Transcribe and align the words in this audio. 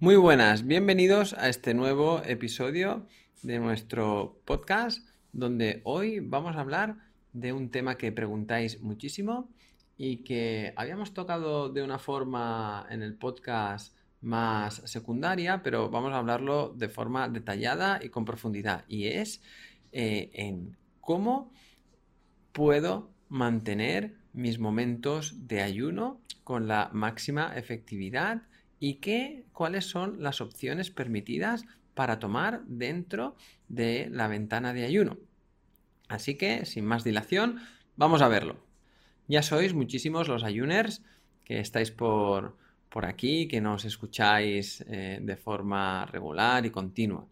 Muy 0.00 0.16
buenas, 0.16 0.66
bienvenidos 0.66 1.34
a 1.34 1.48
este 1.48 1.72
nuevo 1.72 2.20
episodio 2.24 3.06
de 3.42 3.60
nuestro 3.60 4.40
podcast 4.44 5.08
donde 5.32 5.82
hoy 5.84 6.18
vamos 6.18 6.56
a 6.56 6.60
hablar 6.60 6.96
de 7.32 7.52
un 7.52 7.70
tema 7.70 7.96
que 7.96 8.10
preguntáis 8.10 8.82
muchísimo 8.82 9.48
y 9.96 10.24
que 10.24 10.72
habíamos 10.74 11.14
tocado 11.14 11.68
de 11.68 11.84
una 11.84 12.00
forma 12.00 12.84
en 12.90 13.02
el 13.02 13.14
podcast 13.14 13.96
más 14.20 14.82
secundaria, 14.84 15.62
pero 15.62 15.88
vamos 15.88 16.12
a 16.12 16.18
hablarlo 16.18 16.74
de 16.76 16.88
forma 16.88 17.28
detallada 17.28 18.00
y 18.02 18.08
con 18.08 18.24
profundidad 18.24 18.84
y 18.88 19.06
es 19.06 19.42
eh, 19.92 20.28
en 20.34 20.76
cómo 21.00 21.52
puedo 22.50 23.12
mantener 23.28 24.16
mis 24.32 24.58
momentos 24.58 25.46
de 25.46 25.62
ayuno 25.62 26.20
con 26.42 26.66
la 26.66 26.90
máxima 26.92 27.56
efectividad 27.56 28.42
y 28.80 28.94
qué, 28.96 29.44
cuáles 29.52 29.86
son 29.86 30.22
las 30.22 30.40
opciones 30.40 30.90
permitidas 30.90 31.64
para 31.94 32.18
tomar 32.18 32.62
dentro 32.66 33.36
de 33.68 34.08
la 34.10 34.28
ventana 34.28 34.72
de 34.72 34.84
ayuno. 34.84 35.18
Así 36.08 36.34
que, 36.36 36.64
sin 36.66 36.84
más 36.84 37.04
dilación, 37.04 37.60
vamos 37.96 38.20
a 38.22 38.28
verlo. 38.28 38.56
Ya 39.26 39.42
sois 39.42 39.72
muchísimos 39.72 40.28
los 40.28 40.44
ayuners 40.44 41.02
que 41.44 41.60
estáis 41.60 41.90
por, 41.90 42.56
por 42.88 43.06
aquí, 43.06 43.48
que 43.48 43.60
nos 43.60 43.84
escucháis 43.84 44.84
eh, 44.86 45.18
de 45.20 45.36
forma 45.36 46.04
regular 46.06 46.66
y 46.66 46.70
continua. 46.70 47.26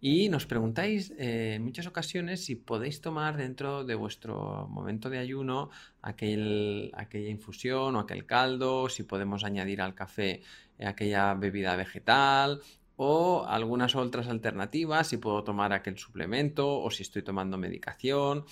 Y 0.00 0.28
nos 0.28 0.46
preguntáis 0.46 1.10
eh, 1.18 1.54
en 1.56 1.64
muchas 1.64 1.86
ocasiones 1.86 2.44
si 2.44 2.54
podéis 2.54 3.00
tomar 3.00 3.36
dentro 3.36 3.82
de 3.82 3.96
vuestro 3.96 4.68
momento 4.68 5.10
de 5.10 5.18
ayuno 5.18 5.70
aquel, 6.02 6.92
aquella 6.94 7.30
infusión 7.30 7.96
o 7.96 7.98
aquel 7.98 8.26
caldo, 8.26 8.88
si 8.88 9.02
podemos 9.02 9.42
añadir 9.42 9.80
al 9.80 9.94
café 9.94 10.42
aquella 10.86 11.34
bebida 11.34 11.76
vegetal 11.76 12.60
o 12.96 13.46
algunas 13.46 13.94
otras 13.94 14.28
alternativas, 14.28 15.06
si 15.08 15.18
puedo 15.18 15.44
tomar 15.44 15.72
aquel 15.72 15.96
suplemento 15.98 16.80
o 16.80 16.90
si 16.90 17.02
estoy 17.02 17.22
tomando 17.22 17.56
medicación 17.56 18.44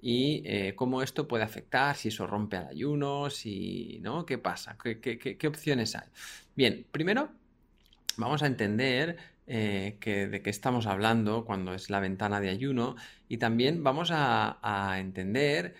y 0.00 0.42
eh, 0.44 0.74
cómo 0.74 1.02
esto 1.02 1.28
puede 1.28 1.44
afectar, 1.44 1.94
si 1.96 2.08
eso 2.08 2.26
rompe 2.26 2.56
al 2.56 2.68
ayuno, 2.68 3.30
si, 3.30 4.00
¿no? 4.02 4.26
¿Qué 4.26 4.38
pasa? 4.38 4.76
¿Qué, 4.82 5.00
qué 5.00 5.46
opciones 5.46 5.94
hay? 5.94 6.08
Bien, 6.56 6.84
primero 6.90 7.30
vamos 8.16 8.42
a 8.42 8.46
entender 8.46 9.16
eh, 9.46 9.98
de 10.00 10.42
qué 10.42 10.50
estamos 10.50 10.86
hablando 10.86 11.44
cuando 11.44 11.74
es 11.74 11.90
la 11.90 12.00
ventana 12.00 12.40
de 12.40 12.48
ayuno 12.48 12.94
y 13.28 13.38
también 13.38 13.82
vamos 13.82 14.10
a, 14.12 14.96
entender 14.98 15.74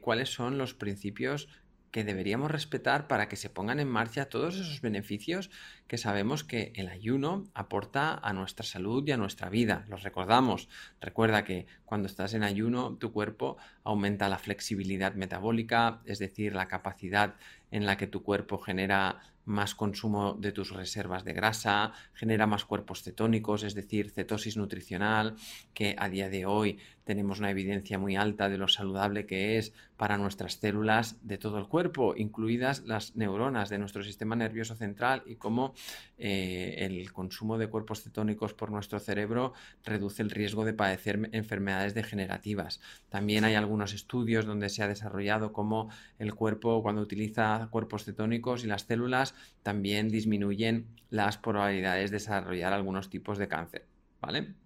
cuáles 0.00 0.30
son 0.30 0.56
los 0.56 0.72
principios 0.74 1.48
que 1.90 2.04
deberíamos 2.04 2.50
respetar 2.50 3.08
para 3.08 3.28
que 3.28 3.36
se 3.36 3.50
pongan 3.50 3.80
en 3.80 3.88
marcha 3.88 4.28
todos 4.28 4.56
esos 4.56 4.80
beneficios 4.80 5.50
que 5.86 5.98
sabemos 5.98 6.44
que 6.44 6.72
el 6.74 6.88
ayuno 6.88 7.44
aporta 7.54 8.14
a 8.14 8.32
nuestra 8.32 8.66
salud 8.66 9.06
y 9.06 9.12
a 9.12 9.16
nuestra 9.16 9.48
vida. 9.48 9.84
Los 9.88 10.02
recordamos. 10.02 10.68
Recuerda 11.00 11.44
que 11.44 11.66
cuando 11.84 12.06
estás 12.06 12.34
en 12.34 12.42
ayuno 12.42 12.96
tu 12.96 13.12
cuerpo 13.12 13.56
aumenta 13.84 14.28
la 14.28 14.38
flexibilidad 14.38 15.14
metabólica, 15.14 16.00
es 16.04 16.18
decir, 16.18 16.54
la 16.54 16.68
capacidad 16.68 17.36
en 17.70 17.86
la 17.86 17.96
que 17.96 18.06
tu 18.06 18.22
cuerpo 18.22 18.58
genera 18.58 19.20
más 19.46 19.74
consumo 19.74 20.34
de 20.34 20.52
tus 20.52 20.70
reservas 20.70 21.24
de 21.24 21.32
grasa, 21.32 21.92
genera 22.14 22.46
más 22.46 22.64
cuerpos 22.64 23.02
cetónicos, 23.02 23.62
es 23.62 23.74
decir, 23.74 24.10
cetosis 24.10 24.56
nutricional, 24.56 25.36
que 25.72 25.94
a 25.98 26.08
día 26.08 26.28
de 26.28 26.46
hoy 26.46 26.80
tenemos 27.06 27.38
una 27.38 27.52
evidencia 27.52 28.00
muy 28.00 28.16
alta 28.16 28.48
de 28.48 28.58
lo 28.58 28.66
saludable 28.66 29.26
que 29.26 29.58
es 29.58 29.72
para 29.96 30.18
nuestras 30.18 30.54
células 30.54 31.16
de 31.22 31.38
todo 31.38 31.58
el 31.58 31.68
cuerpo, 31.68 32.14
incluidas 32.16 32.82
las 32.84 33.14
neuronas 33.14 33.68
de 33.68 33.78
nuestro 33.78 34.02
sistema 34.02 34.34
nervioso 34.34 34.74
central 34.74 35.22
y 35.24 35.36
cómo 35.36 35.72
eh, 36.18 36.74
el 36.80 37.12
consumo 37.12 37.58
de 37.58 37.68
cuerpos 37.68 38.02
cetónicos 38.02 38.54
por 38.54 38.72
nuestro 38.72 38.98
cerebro 38.98 39.52
reduce 39.84 40.20
el 40.20 40.30
riesgo 40.30 40.64
de 40.64 40.74
padecer 40.74 41.30
enfermedades 41.30 41.94
degenerativas. 41.94 42.80
También 43.08 43.44
hay 43.44 43.54
algunos 43.54 43.94
estudios 43.94 44.44
donde 44.44 44.68
se 44.68 44.82
ha 44.82 44.88
desarrollado 44.88 45.52
cómo 45.52 45.88
el 46.18 46.34
cuerpo 46.34 46.82
cuando 46.82 47.02
utiliza 47.02 47.68
cuerpos 47.70 48.04
cetónicos 48.04 48.64
y 48.64 48.66
las 48.66 48.82
células 48.82 49.36
también 49.62 50.08
disminuyen 50.08 50.88
las 51.10 51.38
probabilidades 51.38 52.10
de 52.10 52.16
desarrollar 52.16 52.72
algunos 52.72 53.10
tipos 53.10 53.38
de 53.38 53.46
cáncer. 53.46 53.86
¿Vale? 54.20 54.65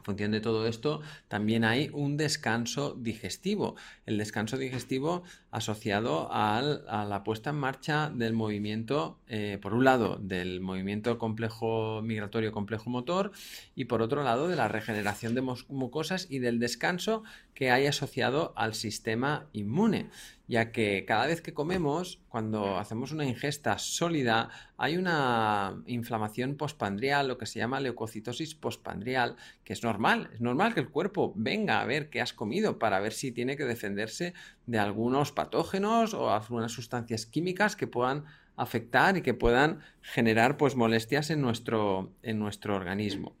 En 0.00 0.04
función 0.04 0.30
de 0.30 0.40
todo 0.40 0.66
esto, 0.66 1.02
también 1.28 1.62
hay 1.62 1.90
un 1.92 2.16
descanso 2.16 2.94
digestivo. 2.98 3.76
El 4.06 4.16
descanso 4.16 4.56
digestivo 4.56 5.24
asociado 5.50 6.28
a 6.32 6.62
la 6.62 7.22
puesta 7.22 7.50
en 7.50 7.56
marcha 7.56 8.10
del 8.10 8.32
movimiento, 8.32 9.18
eh, 9.28 9.58
por 9.60 9.74
un 9.74 9.84
lado, 9.84 10.16
del 10.16 10.60
movimiento 10.60 11.18
complejo 11.18 12.00
migratorio 12.02 12.50
complejo 12.50 12.88
motor 12.88 13.32
y 13.74 13.84
por 13.84 14.00
otro 14.00 14.22
lado, 14.22 14.48
de 14.48 14.56
la 14.56 14.68
regeneración 14.68 15.34
de 15.34 15.42
mucosas 15.68 16.26
y 16.30 16.38
del 16.38 16.58
descanso 16.60 17.22
que 17.60 17.70
hay 17.70 17.84
asociado 17.86 18.54
al 18.56 18.72
sistema 18.72 19.50
inmune 19.52 20.08
ya 20.50 20.72
que 20.72 21.04
cada 21.06 21.28
vez 21.28 21.42
que 21.42 21.54
comemos, 21.54 22.18
cuando 22.28 22.76
hacemos 22.78 23.12
una 23.12 23.24
ingesta 23.24 23.78
sólida, 23.78 24.48
hay 24.78 24.96
una 24.96 25.80
inflamación 25.86 26.56
postpandrial, 26.56 27.28
lo 27.28 27.38
que 27.38 27.46
se 27.46 27.60
llama 27.60 27.78
leucocitosis 27.78 28.56
postpandrial, 28.56 29.36
que 29.62 29.74
es 29.74 29.84
normal, 29.84 30.28
es 30.34 30.40
normal 30.40 30.74
que 30.74 30.80
el 30.80 30.88
cuerpo 30.88 31.32
venga 31.36 31.80
a 31.80 31.84
ver 31.84 32.10
qué 32.10 32.20
has 32.20 32.32
comido 32.32 32.80
para 32.80 32.98
ver 32.98 33.12
si 33.12 33.30
tiene 33.30 33.56
que 33.56 33.64
defenderse 33.64 34.34
de 34.70 34.78
algunos 34.78 35.32
patógenos 35.32 36.14
o 36.14 36.30
algunas 36.30 36.70
sustancias 36.70 37.26
químicas 37.26 37.74
que 37.74 37.88
puedan 37.88 38.24
afectar 38.54 39.16
y 39.16 39.22
que 39.22 39.34
puedan 39.34 39.80
generar 40.00 40.56
pues 40.56 40.76
molestias 40.76 41.30
en 41.30 41.40
nuestro, 41.40 42.12
en 42.22 42.38
nuestro 42.38 42.76
organismo. 42.76 43.34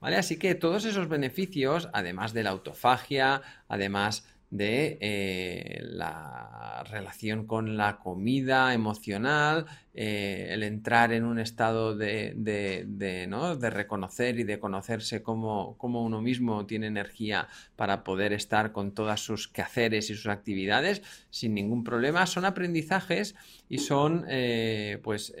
¿Vale? 0.00 0.16
Así 0.16 0.38
que 0.38 0.54
todos 0.54 0.84
esos 0.84 1.08
beneficios, 1.08 1.88
además 1.92 2.32
de 2.34 2.44
la 2.44 2.50
autofagia, 2.50 3.42
además 3.66 4.28
de 4.56 4.98
eh, 5.00 5.80
la 5.82 6.84
relación 6.90 7.46
con 7.46 7.76
la 7.76 7.98
comida 7.98 8.72
emocional, 8.74 9.66
eh, 9.94 10.48
el 10.50 10.62
entrar 10.62 11.12
en 11.12 11.24
un 11.24 11.38
estado 11.38 11.96
de, 11.96 12.32
de, 12.36 13.70
reconocer 13.70 14.38
y 14.38 14.44
de 14.44 14.58
conocerse 14.58 15.22
cómo, 15.22 15.76
uno 15.80 16.20
mismo 16.20 16.66
tiene 16.66 16.86
energía 16.86 17.48
para 17.76 18.04
poder 18.04 18.32
estar 18.32 18.72
con 18.72 18.92
todas 18.92 19.20
sus 19.20 19.48
quehaceres 19.48 20.10
y 20.10 20.14
sus 20.14 20.26
actividades 20.26 21.02
sin 21.30 21.54
ningún 21.54 21.84
problema, 21.84 22.26
son 22.26 22.44
aprendizajes 22.44 23.34
y 23.68 23.78
son 23.78 24.24
eh, 24.28 25.00
pues 25.02 25.34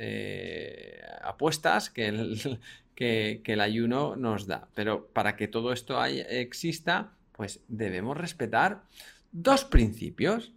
apuestas 1.22 1.90
que 1.90 2.08
el, 2.08 2.60
que, 2.96 3.42
el 3.44 3.60
ayuno 3.60 4.16
nos 4.16 4.46
da. 4.46 4.68
Pero 4.74 5.06
para 5.08 5.36
que 5.36 5.46
todo 5.46 5.72
esto 5.72 6.02
exista, 6.04 7.15
pues 7.36 7.60
debemos 7.68 8.16
respetar 8.16 8.84
dos 9.32 9.64
principios. 9.64 10.52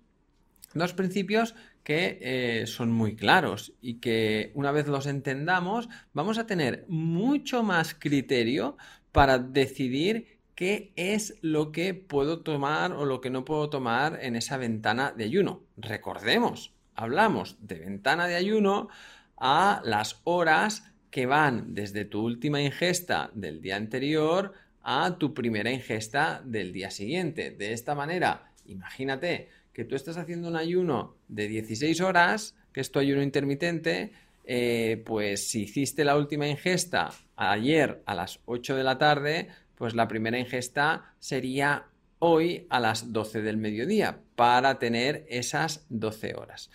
Dos 0.73 0.93
principios 0.93 1.55
que 1.83 2.19
eh, 2.21 2.67
son 2.67 2.91
muy 2.91 3.15
claros 3.15 3.73
y 3.81 3.95
que 3.95 4.51
una 4.53 4.71
vez 4.71 4.87
los 4.87 5.07
entendamos 5.07 5.89
vamos 6.13 6.37
a 6.37 6.45
tener 6.45 6.85
mucho 6.87 7.63
más 7.63 7.95
criterio 7.95 8.77
para 9.11 9.39
decidir 9.39 10.39
qué 10.53 10.93
es 10.95 11.37
lo 11.41 11.71
que 11.71 11.95
puedo 11.95 12.41
tomar 12.41 12.91
o 12.91 13.05
lo 13.05 13.21
que 13.21 13.29
no 13.29 13.45
puedo 13.45 13.69
tomar 13.69 14.19
en 14.21 14.35
esa 14.35 14.57
ventana 14.57 15.11
de 15.11 15.23
ayuno. 15.23 15.63
Recordemos, 15.77 16.73
hablamos 16.95 17.57
de 17.61 17.79
ventana 17.79 18.27
de 18.27 18.35
ayuno 18.35 18.89
a 19.37 19.81
las 19.83 20.21
horas 20.25 20.83
que 21.09 21.25
van 21.25 21.73
desde 21.73 22.05
tu 22.05 22.21
última 22.21 22.61
ingesta 22.61 23.31
del 23.33 23.61
día 23.61 23.77
anterior 23.77 24.53
a 24.83 25.17
tu 25.17 25.33
primera 25.33 25.71
ingesta 25.71 26.41
del 26.43 26.73
día 26.73 26.91
siguiente. 26.91 27.51
De 27.51 27.73
esta 27.73 27.95
manera, 27.95 28.51
imagínate 28.65 29.49
que 29.73 29.85
tú 29.85 29.95
estás 29.95 30.17
haciendo 30.17 30.47
un 30.47 30.55
ayuno 30.55 31.15
de 31.27 31.47
16 31.47 32.01
horas, 32.01 32.55
que 32.73 32.81
es 32.81 32.91
tu 32.91 32.99
ayuno 32.99 33.21
intermitente, 33.21 34.11
eh, 34.45 35.03
pues 35.05 35.47
si 35.47 35.63
hiciste 35.63 36.03
la 36.03 36.17
última 36.17 36.47
ingesta 36.47 37.11
ayer 37.35 38.01
a 38.05 38.15
las 38.15 38.39
8 38.45 38.75
de 38.75 38.83
la 38.83 38.97
tarde, 38.97 39.49
pues 39.75 39.95
la 39.95 40.07
primera 40.07 40.39
ingesta 40.39 41.13
sería 41.19 41.85
hoy 42.19 42.67
a 42.69 42.79
las 42.79 43.13
12 43.13 43.41
del 43.41 43.57
mediodía 43.57 44.19
para 44.35 44.79
tener 44.79 45.25
esas 45.29 45.85
12 45.89 46.35
horas. 46.35 46.69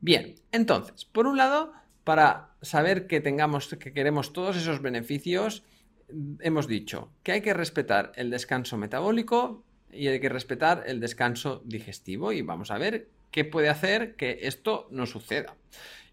Bien, 0.00 0.34
entonces, 0.52 1.04
por 1.04 1.26
un 1.26 1.36
lado, 1.36 1.72
para 2.04 2.50
saber 2.62 3.06
que 3.06 3.20
tengamos, 3.20 3.68
que 3.68 3.92
queremos 3.92 4.32
todos 4.32 4.56
esos 4.56 4.82
beneficios, 4.82 5.62
hemos 6.40 6.66
dicho 6.66 7.10
que 7.22 7.32
hay 7.32 7.40
que 7.40 7.54
respetar 7.54 8.12
el 8.16 8.30
descanso 8.30 8.76
metabólico 8.76 9.64
y 9.92 10.08
hay 10.08 10.20
que 10.20 10.28
respetar 10.28 10.84
el 10.86 11.00
descanso 11.00 11.62
digestivo 11.64 12.32
y 12.32 12.42
vamos 12.42 12.70
a 12.70 12.78
ver 12.78 13.08
qué 13.30 13.44
puede 13.44 13.68
hacer 13.68 14.16
que 14.16 14.40
esto 14.42 14.88
no 14.90 15.06
suceda. 15.06 15.56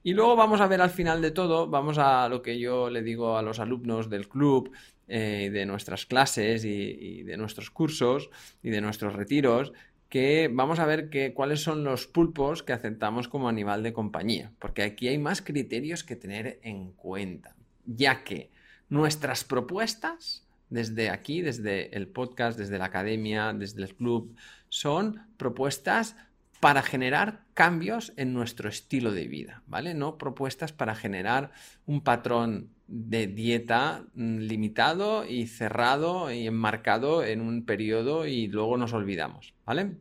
Y 0.03 0.13
luego 0.13 0.35
vamos 0.35 0.61
a 0.61 0.67
ver 0.67 0.81
al 0.81 0.89
final 0.89 1.21
de 1.21 1.31
todo, 1.31 1.67
vamos 1.67 1.97
a 1.97 2.29
lo 2.29 2.41
que 2.41 2.59
yo 2.59 2.89
le 2.89 3.01
digo 3.01 3.37
a 3.37 3.41
los 3.41 3.59
alumnos 3.59 4.09
del 4.09 4.29
club, 4.29 4.71
eh, 5.07 5.49
de 5.51 5.65
nuestras 5.65 6.05
clases 6.05 6.63
y, 6.65 7.23
de 7.23 7.37
nuestros 7.37 7.71
cursos 7.71 8.29
y 8.61 8.69
de 8.69 8.81
nuestros 8.81 9.13
retiros, 9.13 9.73
que 10.09 10.49
vamos 10.51 10.79
a 10.79 10.85
ver 10.85 11.09
que, 11.09 11.33
cuáles 11.33 11.61
son 11.61 11.83
los 11.83 12.07
pulpos 12.07 12.63
que 12.63 12.73
aceptamos 12.73 13.27
como 13.27 13.49
animal 13.49 13.83
de 13.83 13.93
compañía, 13.93 14.53
porque 14.59 14.83
aquí 14.83 15.07
hay 15.07 15.17
más 15.17 15.41
criterios 15.41 16.03
que 16.03 16.15
tener 16.15 16.59
en 16.61 16.91
cuenta. 16.91 17.55
ya 17.85 18.23
que 18.23 18.49
nuestras 18.89 19.43
propuestas 19.43 20.43
desde 20.69 21.09
aquí, 21.09 21.41
desde 21.41 21.95
el 21.95 22.07
podcast, 22.07 22.57
desde 22.57 22.77
la 22.77 22.85
academia, 22.85 23.53
desde 23.53 23.83
el 23.83 23.95
club, 23.95 24.35
son 24.69 25.21
propuestas 25.37 26.15
para 26.59 26.81
generar 26.81 27.43
cambios 27.53 28.13
en 28.17 28.33
nuestro 28.33 28.67
estilo 28.67 29.11
de 29.11 29.27
vida, 29.27 29.61
¿vale? 29.67 29.93
No 29.93 30.17
propuestas 30.17 30.73
para 30.73 30.95
generar 30.95 31.51
un 31.85 32.01
patrón 32.01 32.69
de 32.87 33.27
dieta 33.27 34.05
mm, 34.15 34.37
limitado 34.39 35.25
y 35.25 35.47
cerrado 35.47 36.31
y 36.31 36.47
enmarcado 36.47 37.23
en 37.23 37.41
un 37.41 37.65
periodo 37.65 38.25
y 38.25 38.47
luego 38.47 38.77
nos 38.77 38.93
olvidamos, 38.93 39.53
¿vale? 39.65 39.97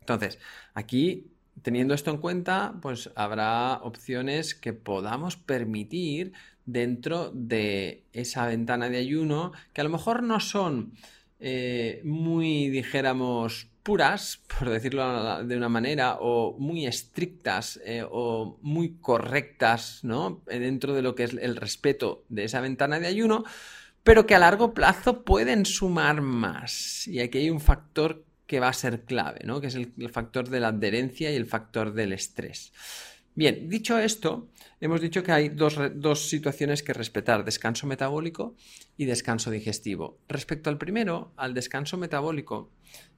Entonces, 0.00 0.38
aquí 0.74 1.30
teniendo 1.62 1.94
esto 1.94 2.10
en 2.10 2.18
cuenta, 2.18 2.74
pues 2.82 3.10
habrá 3.16 3.80
opciones 3.82 4.54
que 4.54 4.72
podamos 4.72 5.36
permitir 5.36 6.32
dentro 6.66 7.30
de 7.32 8.04
esa 8.12 8.46
ventana 8.46 8.90
de 8.90 8.98
ayuno 8.98 9.52
que 9.72 9.80
a 9.80 9.84
lo 9.84 9.90
mejor 9.90 10.22
no 10.22 10.40
son 10.40 10.92
eh, 11.38 12.00
muy, 12.04 12.68
dijéramos, 12.70 13.68
puras, 13.82 14.40
por 14.58 14.68
decirlo 14.68 15.44
de 15.44 15.56
una 15.56 15.68
manera, 15.68 16.18
o 16.20 16.56
muy 16.58 16.86
estrictas 16.86 17.80
eh, 17.84 18.04
o 18.08 18.58
muy 18.62 18.96
correctas, 19.00 20.00
¿no? 20.02 20.42
Dentro 20.46 20.92
de 20.92 21.02
lo 21.02 21.14
que 21.14 21.24
es 21.24 21.34
el 21.34 21.56
respeto 21.56 22.24
de 22.28 22.44
esa 22.44 22.60
ventana 22.60 22.98
de 22.98 23.06
ayuno, 23.06 23.44
pero 24.02 24.26
que 24.26 24.34
a 24.34 24.38
largo 24.38 24.74
plazo 24.74 25.24
pueden 25.24 25.66
sumar 25.66 26.20
más. 26.20 27.06
Y 27.06 27.20
aquí 27.20 27.38
hay 27.38 27.50
un 27.50 27.60
factor 27.60 28.24
que 28.46 28.60
va 28.60 28.68
a 28.68 28.72
ser 28.72 29.04
clave, 29.04 29.40
¿no? 29.44 29.60
Que 29.60 29.66
es 29.68 29.74
el, 29.74 29.92
el 29.98 30.10
factor 30.10 30.48
de 30.48 30.60
la 30.60 30.68
adherencia 30.68 31.30
y 31.32 31.36
el 31.36 31.46
factor 31.46 31.92
del 31.92 32.12
estrés. 32.12 32.72
Bien, 33.36 33.68
dicho 33.68 33.98
esto, 33.98 34.48
hemos 34.80 35.02
dicho 35.02 35.22
que 35.22 35.30
hay 35.30 35.50
dos, 35.50 35.76
situaciones 36.26 36.82
que 36.82 36.94
respetar, 36.94 37.44
descanso 37.44 37.86
metabólico 37.86 38.54
y 38.96 39.04
descanso 39.04 39.50
digestivo. 39.50 40.16
Respecto 40.26 40.70
al 40.70 40.78
primero, 40.78 41.34
al 41.36 41.52
descanso 41.52 41.98
metabólico, 41.98 42.70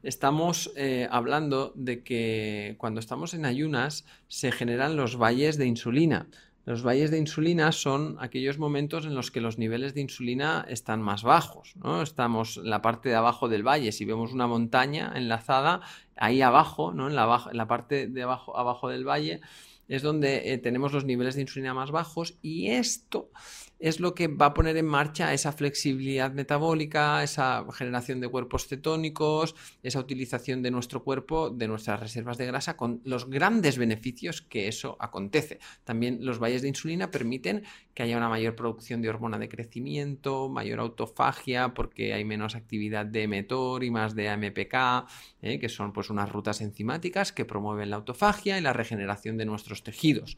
estamos 0.03 0.73
eh, 0.75 1.07
hablando 1.09 1.73
de 1.77 2.03
que 2.03 2.75
cuando 2.79 2.99
estamos 2.99 3.33
en 3.33 3.45
ayunas 3.45 4.07
se 4.27 4.51
generan 4.51 4.97
los 4.97 5.17
valles 5.17 5.57
de 5.57 5.67
insulina. 5.67 6.27
Los 6.65 6.83
valles 6.83 7.13
de 7.13 7.19
insulina 7.19 7.71
son 7.71 8.17
aquellos 8.19 8.59
momentos 8.59 9.07
en 9.07 9.15
los 9.15 9.31
que 9.31 9.41
los 9.41 9.57
niveles 9.57 9.95
de 9.95 10.01
insulina 10.01 10.67
están 10.69 11.01
más 11.01 11.23
bajos. 11.23 11.75
¿no? 11.77 12.03
Estamos 12.03 12.57
en 12.57 12.71
la 12.71 12.83
parte 12.83 13.09
de 13.09 13.15
abajo 13.15 13.49
del 13.49 13.63
valle. 13.67 13.93
Si 13.93 14.05
vemos 14.05 14.33
una 14.33 14.49
montaña 14.49 15.13
enlazada, 15.15 15.81
ahí 16.17 16.43
abajo, 16.43 16.93
¿no? 16.93 17.07
en, 17.09 17.15
la, 17.15 17.47
en 17.51 17.57
la 17.57 17.69
parte 17.69 18.09
de 18.09 18.23
abajo, 18.25 18.59
abajo 18.59 18.89
del 18.89 19.09
valle, 19.09 19.41
es 19.89 20.03
donde 20.03 20.53
eh, 20.53 20.59
tenemos 20.59 20.93
los 20.93 21.05
niveles 21.05 21.35
de 21.35 21.43
insulina 21.43 21.75
más 21.75 21.91
bajos 21.91 22.39
y 22.43 22.69
esto 22.69 23.31
es 23.79 24.01
lo 24.01 24.15
que 24.15 24.27
va 24.29 24.47
a 24.47 24.55
poner 24.55 24.77
en 24.77 24.87
marcha 24.87 25.33
esa 25.33 25.53
flexibilidad 25.53 26.33
metabólica, 26.33 27.23
esa 27.23 27.65
generación 27.73 28.21
de 28.21 28.29
cuerpos 28.29 28.67
cetónicos, 28.67 29.55
esa 29.83 30.01
utilización 30.01 30.63
de 30.63 30.71
nuestro 30.71 31.05
cuerpo, 31.05 31.51
de 31.51 31.69
nuestras 31.69 32.01
reservas 32.01 32.39
de 32.39 32.47
grasa, 32.47 32.77
con 32.77 33.01
los 33.05 33.31
grandes 33.31 33.79
beneficios 33.79 34.43
que 34.43 34.69
eso 34.69 34.97
acontece. 34.99 35.61
También 35.85 36.19
los 36.23 36.41
valles 36.41 36.63
de 36.63 36.69
insulina 36.69 37.11
permiten 37.11 37.63
que 37.95 38.03
haya 38.03 38.17
una 38.17 38.29
mayor 38.29 38.57
producción 38.57 39.01
de 39.01 39.11
hormona 39.11 39.39
de 39.39 39.49
crecimiento, 39.49 40.49
mayor 40.49 40.81
autofagia, 40.81 41.75
porque 41.75 42.15
hay 42.15 42.25
menos 42.25 42.57
actividad 42.57 43.07
de 43.07 43.29
mTOR 43.29 43.85
y 43.85 43.91
más 43.91 44.15
de 44.15 44.29
AMPK, 44.29 45.07
¿eh? 45.43 45.59
que 45.61 45.69
son 45.69 45.93
pues 45.93 46.11
unas 46.11 46.31
rutas 46.31 46.61
enzimáticas 46.61 47.33
que 47.33 47.45
promueven 47.45 47.91
la 47.91 47.97
autofagia 47.97 48.59
y 48.59 48.61
la 48.61 48.73
regeneración 48.73 49.37
de 49.37 49.45
nuestros 49.45 49.78
tejidos. 49.83 50.37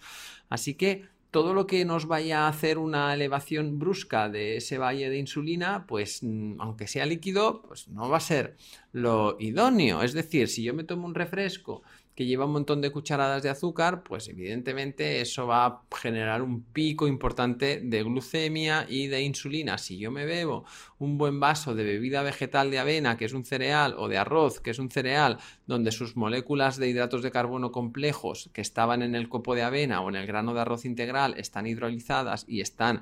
Así 0.48 0.74
que 0.74 1.08
todo 1.30 1.54
lo 1.54 1.66
que 1.66 1.84
nos 1.84 2.06
vaya 2.06 2.44
a 2.44 2.48
hacer 2.48 2.78
una 2.78 3.14
elevación 3.14 3.78
brusca 3.78 4.28
de 4.28 4.56
ese 4.56 4.78
valle 4.78 5.08
de 5.10 5.18
insulina, 5.18 5.86
pues 5.86 6.22
mm, 6.22 6.60
aunque 6.60 6.88
sea 6.88 7.06
líquido, 7.06 7.62
pues 7.62 7.88
no 7.88 8.08
va 8.08 8.16
a 8.16 8.20
ser 8.20 8.56
lo 8.92 9.36
idóneo. 9.38 10.02
Es 10.02 10.12
decir, 10.12 10.48
si 10.48 10.64
yo 10.64 10.74
me 10.74 10.84
tomo 10.84 11.06
un 11.06 11.14
refresco 11.14 11.82
que 12.20 12.26
lleva 12.26 12.44
un 12.44 12.52
montón 12.52 12.82
de 12.82 12.90
cucharadas 12.90 13.42
de 13.42 13.48
azúcar, 13.48 14.02
pues 14.02 14.28
evidentemente 14.28 15.22
eso 15.22 15.46
va 15.46 15.64
a 15.64 15.80
generar 15.96 16.42
un 16.42 16.62
pico 16.64 17.08
importante 17.08 17.80
de 17.82 18.02
glucemia 18.02 18.84
y 18.86 19.06
de 19.06 19.22
insulina. 19.22 19.78
Si 19.78 19.96
yo 19.96 20.10
me 20.10 20.26
bebo 20.26 20.66
un 20.98 21.16
buen 21.16 21.40
vaso 21.40 21.74
de 21.74 21.82
bebida 21.82 22.22
vegetal 22.22 22.70
de 22.70 22.78
avena, 22.78 23.16
que 23.16 23.24
es 23.24 23.32
un 23.32 23.46
cereal, 23.46 23.94
o 23.96 24.06
de 24.06 24.18
arroz, 24.18 24.60
que 24.60 24.68
es 24.68 24.78
un 24.78 24.90
cereal, 24.90 25.38
donde 25.66 25.92
sus 25.92 26.14
moléculas 26.14 26.76
de 26.76 26.90
hidratos 26.90 27.22
de 27.22 27.30
carbono 27.30 27.72
complejos 27.72 28.50
que 28.52 28.60
estaban 28.60 29.00
en 29.00 29.14
el 29.14 29.30
copo 29.30 29.54
de 29.54 29.62
avena 29.62 30.02
o 30.02 30.10
en 30.10 30.16
el 30.16 30.26
grano 30.26 30.52
de 30.52 30.60
arroz 30.60 30.84
integral 30.84 31.32
están 31.38 31.66
hidrolizadas 31.66 32.44
y 32.46 32.60
están 32.60 33.00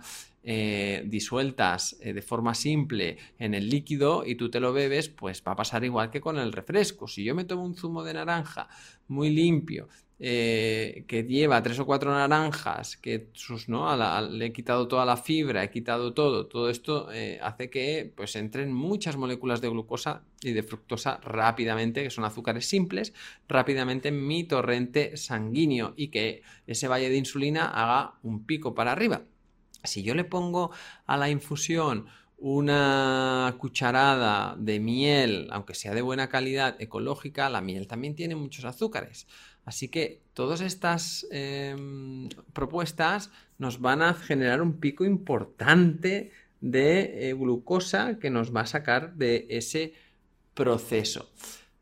eh, 0.50 1.02
disueltas 1.04 1.98
eh, 2.00 2.14
de 2.14 2.22
forma 2.22 2.54
simple 2.54 3.18
en 3.38 3.52
el 3.52 3.68
líquido 3.68 4.24
y 4.24 4.34
tú 4.34 4.50
te 4.50 4.60
lo 4.60 4.72
bebes, 4.72 5.10
pues 5.10 5.42
va 5.46 5.52
a 5.52 5.56
pasar 5.56 5.84
igual 5.84 6.10
que 6.10 6.22
con 6.22 6.38
el 6.38 6.54
refresco. 6.54 7.06
Si 7.06 7.22
yo 7.22 7.34
me 7.34 7.44
tomo 7.44 7.66
un 7.66 7.74
zumo 7.74 8.02
de 8.02 8.14
naranja 8.14 8.66
muy 9.08 9.28
limpio, 9.28 9.88
eh, 10.18 11.04
que 11.06 11.24
lleva 11.24 11.62
tres 11.62 11.78
o 11.80 11.84
cuatro 11.84 12.12
naranjas, 12.12 12.96
que 12.96 13.28
sus, 13.34 13.68
¿no? 13.68 13.94
le 14.26 14.46
he 14.46 14.52
quitado 14.54 14.88
toda 14.88 15.04
la 15.04 15.18
fibra, 15.18 15.62
he 15.62 15.70
quitado 15.70 16.14
todo, 16.14 16.46
todo 16.46 16.70
esto 16.70 17.08
hace 17.42 17.68
que 17.68 18.10
pues 18.16 18.34
entren 18.34 18.72
muchas 18.72 19.18
moléculas 19.18 19.60
de 19.60 19.68
glucosa 19.68 20.22
y 20.40 20.52
de 20.52 20.62
fructosa 20.62 21.20
rápidamente, 21.22 22.02
que 22.02 22.10
son 22.10 22.24
azúcares 22.24 22.64
simples, 22.64 23.12
rápidamente 23.48 24.08
en 24.08 24.26
mi 24.26 24.44
torrente 24.44 25.18
sanguíneo 25.18 25.92
y 25.94 26.08
que 26.08 26.40
ese 26.66 26.88
valle 26.88 27.10
de 27.10 27.18
insulina 27.18 27.68
haga 27.68 28.14
un 28.22 28.46
pico 28.46 28.74
para 28.74 28.92
arriba. 28.92 29.24
Si 29.84 30.02
yo 30.02 30.14
le 30.14 30.24
pongo 30.24 30.70
a 31.06 31.16
la 31.16 31.30
infusión 31.30 32.06
una 32.38 33.54
cucharada 33.58 34.54
de 34.56 34.78
miel, 34.78 35.48
aunque 35.50 35.74
sea 35.74 35.94
de 35.94 36.02
buena 36.02 36.28
calidad 36.28 36.76
ecológica, 36.80 37.50
la 37.50 37.60
miel 37.60 37.88
también 37.88 38.14
tiene 38.14 38.36
muchos 38.36 38.64
azúcares. 38.64 39.26
Así 39.64 39.88
que 39.88 40.22
todas 40.34 40.60
estas 40.60 41.26
em, 41.30 42.28
propuestas 42.52 43.30
nos 43.58 43.80
van 43.80 44.02
a 44.02 44.14
generar 44.14 44.62
un 44.62 44.78
pico 44.78 45.04
importante 45.04 46.30
de 46.60 47.28
eh, 47.28 47.34
glucosa 47.34 48.18
que 48.18 48.30
nos 48.30 48.54
va 48.54 48.62
a 48.62 48.66
sacar 48.66 49.14
de 49.14 49.46
ese 49.50 49.94
proceso. 50.54 51.30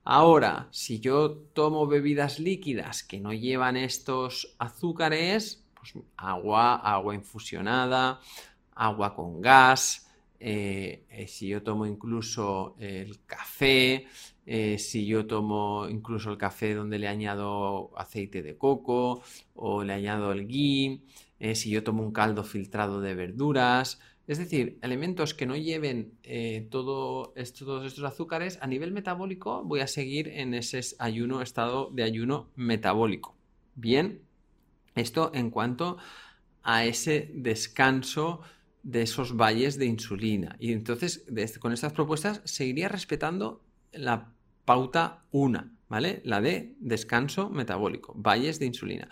Ahora, 0.05 0.69
si 0.71 1.01
yo 1.01 1.33
tomo 1.53 1.87
bebidas 1.87 2.39
líquidas 2.39 3.03
que 3.03 3.21
no 3.21 3.33
llevan 3.33 3.77
estos 3.77 4.55
azúcares, 4.59 5.66
pues, 5.93 6.05
agua, 6.17 6.77
agua 6.77 7.15
infusionada, 7.15 8.21
agua 8.75 9.15
con 9.15 9.41
gas, 9.41 10.07
eh, 10.39 11.05
eh, 11.09 11.27
si 11.27 11.49
yo 11.49 11.63
tomo 11.63 11.87
incluso 11.87 12.77
el 12.79 13.25
café, 13.25 14.07
eh, 14.45 14.79
si 14.79 15.07
yo 15.07 15.27
tomo 15.27 15.89
incluso 15.89 16.31
el 16.31 16.39
café 16.39 16.75
donde 16.75 16.99
le 16.99 17.09
añado 17.09 17.91
aceite 17.97 18.43
de 18.43 18.57
coco 18.57 19.23
o 19.55 19.83
le 19.83 19.93
añado 19.95 20.33
el 20.33 20.47
ghee, 20.47 21.03
si 21.55 21.71
yo 21.71 21.83
tomo 21.83 22.03
un 22.03 22.13
caldo 22.13 22.45
filtrado 22.45 23.01
de 23.01 23.15
verduras, 23.15 24.01
es 24.27 24.39
decir, 24.39 24.79
elementos 24.83 25.35
que 25.35 25.47
no 25.47 25.57
lleven 25.57 26.13
todo 26.71 27.35
todos 27.59 27.87
estos 27.87 28.05
azúcares, 28.05 28.59
a 28.63 28.67
nivel 28.67 28.93
metabólico 28.93 29.63
voy 29.65 29.81
a 29.81 29.87
seguir 29.87 30.29
en 30.29 30.55
ese 30.55 30.81
ayuno, 30.99 31.43
estado 31.43 31.91
de 31.93 32.05
ayuno 32.05 32.51
metabólico. 32.57 33.37
Bien, 33.75 34.23
esto 34.97 35.31
en 35.35 35.51
cuanto 35.51 35.99
a 36.63 36.85
ese 36.85 37.31
descanso 37.35 38.41
de 38.83 39.03
esos 39.03 39.37
valles 39.37 39.79
de 39.79 39.87
insulina. 39.87 40.57
Y 40.59 40.73
entonces, 40.73 41.25
con 41.61 41.73
estas 41.73 41.93
propuestas, 41.93 42.41
seguiría 42.45 42.89
respetando 42.89 43.65
la 43.93 44.33
pauta 44.65 45.25
1, 45.31 45.71
¿vale? 45.89 46.21
La 46.25 46.41
de 46.41 46.75
descanso 46.81 47.51
metabólico, 47.51 48.15
valles 48.17 48.59
de 48.59 48.67
insulina. 48.67 49.09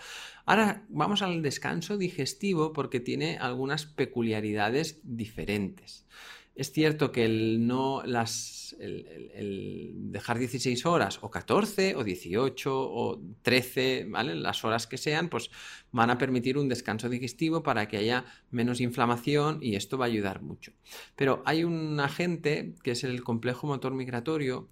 Ahora 0.46 0.84
vamos 0.88 1.22
al 1.22 1.42
descanso 1.42 1.96
digestivo 1.96 2.72
porque 2.72 3.00
tiene 3.00 3.38
algunas 3.38 3.86
peculiaridades 3.86 5.00
diferentes. 5.02 6.06
Es 6.54 6.70
cierto 6.70 7.11
que 7.11 7.25
el 7.25 7.66
no 7.66 8.02
las 8.04 8.54
el, 8.78 9.92
dejar 10.12 10.38
16 10.38 10.87
horas 10.87 11.18
o 11.23 11.30
14 11.30 11.96
o 11.96 12.04
18 12.04 12.73
o 12.73 13.20
13, 13.42 14.06
¿vale? 14.08 14.34
Las 14.34 14.64
horas 14.64 14.87
que 14.87 14.96
sean, 14.96 15.28
pues 15.28 15.50
van 15.92 16.11
a 16.11 16.18
permitir 16.18 16.58
un 16.58 16.68
descanso 16.68 17.08
digestivo 17.08 17.62
para 17.62 17.88
que 17.88 17.96
haya 17.96 18.25
menos 18.50 18.80
inflamación 18.80 19.58
y 19.62 19.76
esto 19.76 19.99
va 19.99 20.06
a 20.06 20.08
ayudar 20.08 20.42
mucho. 20.42 20.73
Pero 21.16 21.42
hay 21.44 21.64
un 21.64 21.99
agente 22.00 22.75
que 22.82 22.92
es 22.92 23.04
el 23.04 23.23
complejo 23.23 23.66
motor 23.66 23.94
migratorio 23.94 24.68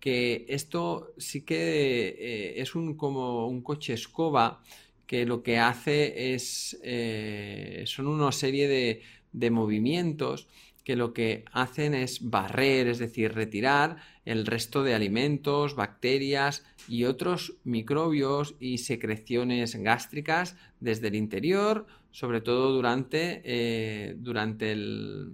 que 0.00 0.44
esto 0.48 1.14
sí 1.16 1.42
que 1.42 2.16
eh, 2.18 2.60
es 2.60 2.74
un 2.74 2.96
como 2.96 3.48
un 3.48 3.62
coche 3.62 3.94
escoba 3.94 4.62
que 5.06 5.24
lo 5.24 5.42
que 5.42 5.58
hace 5.58 6.34
es 6.34 6.78
eh, 6.82 7.84
son 7.86 8.06
una 8.08 8.30
serie 8.32 8.68
de, 8.68 9.02
de 9.32 9.50
movimientos 9.50 10.48
que 10.86 10.94
lo 10.94 11.12
que 11.12 11.44
hacen 11.50 11.94
es 11.94 12.30
barrer, 12.30 12.86
es 12.86 13.00
decir, 13.00 13.34
retirar 13.34 13.96
el 14.24 14.46
resto 14.46 14.84
de 14.84 14.94
alimentos, 14.94 15.74
bacterias 15.74 16.64
y 16.86 17.06
otros 17.06 17.56
microbios 17.64 18.54
y 18.60 18.78
secreciones 18.78 19.74
gástricas 19.74 20.56
desde 20.78 21.08
el 21.08 21.16
interior, 21.16 21.88
sobre 22.12 22.40
todo 22.40 22.72
durante, 22.72 23.42
eh, 23.44 24.14
durante 24.16 24.70
el, 24.70 25.32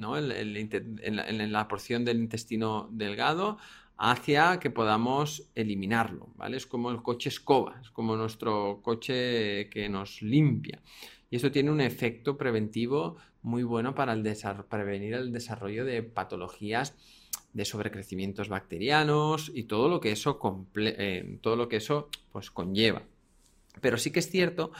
en 0.00 1.52
la 1.52 1.68
porción 1.68 2.06
del 2.06 2.20
intestino 2.20 2.88
delgado 2.90 3.58
hacia 3.98 4.58
que 4.58 4.70
podamos 4.70 5.50
eliminarlo, 5.54 6.32
¿vale? 6.36 6.56
Es 6.56 6.66
como 6.66 6.90
el 6.90 7.02
coche 7.02 7.28
escoba, 7.28 7.78
es 7.82 7.90
como 7.90 8.16
nuestro 8.16 8.80
coche 8.82 9.68
que 9.68 9.90
nos 9.90 10.22
limpia. 10.22 10.80
Y 11.30 11.36
eso 11.36 11.50
tiene 11.50 11.70
un 11.70 11.80
efecto 11.80 12.36
preventivo 12.36 13.16
muy 13.42 13.62
bueno 13.62 13.94
para 13.94 14.12
el 14.12 14.22
prevenir 14.68 15.14
el 15.14 15.32
desarrollo 15.32 15.84
de 15.84 16.02
patologías 16.02 16.94
de 17.52 17.64
sobrecrecimientos 17.64 18.48
bacterianos 18.48 19.50
y 19.54 19.64
todo 19.64 19.88
lo 19.88 20.00
que 20.00 20.12
eso, 20.12 20.38
eh, 20.76 21.38
todo 21.40 21.56
lo 21.56 21.68
que 21.68 21.76
eso 21.76 22.08
pues, 22.32 22.50
conlleva. 22.50 23.02
Pero 23.80 23.96
sí 23.96 24.10
que 24.10 24.20
es 24.20 24.30
cierto 24.30 24.72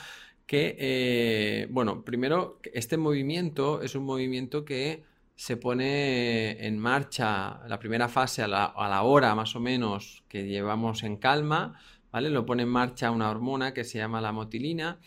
que, 0.45 0.75
eh, 0.79 1.67
bueno, 1.69 2.03
primero, 2.03 2.59
este 2.73 2.97
movimiento 2.97 3.81
es 3.81 3.95
un 3.95 4.03
movimiento 4.03 4.65
que 4.65 5.03
se 5.35 5.57
pone 5.57 6.65
en 6.65 6.77
marcha 6.77 7.61
la 7.67 7.79
primera 7.79 8.09
fase 8.09 8.41
a 8.41 8.47
la, 8.47 9.03
hora 9.03 9.35
más 9.35 9.55
o 9.55 9.59
menos 9.59 10.23
que 10.27 10.45
llevamos 10.47 11.03
en 11.03 11.17
calma, 11.17 11.79
¿vale? 12.11 12.29
Lo 12.29 12.45
pone 12.45 12.63
en 12.63 12.69
marcha 12.69 13.11
una 13.11 13.29
hormona 13.29 13.73
que 13.73 13.83
se 13.83 13.99
llama 13.99 14.21
la 14.21 14.31
motilina 14.31 14.99